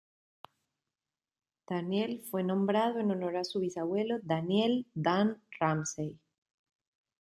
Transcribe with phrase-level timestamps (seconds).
[1.67, 6.19] Daniel fue nombrado en honor a su bisabuelo Daniel "Dan" Ramsay.